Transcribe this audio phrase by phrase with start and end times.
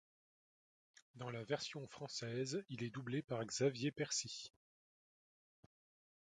[1.13, 4.51] Dans la version Française, il est doublé par Xavier Percy.